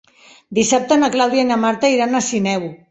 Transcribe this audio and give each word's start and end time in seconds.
Dissabte 0.59 0.97
na 1.03 1.11
Clàudia 1.17 1.47
i 1.47 1.49
na 1.53 1.61
Marta 1.69 1.95
iran 1.99 2.15
a 2.23 2.27
Sineu. 2.31 2.71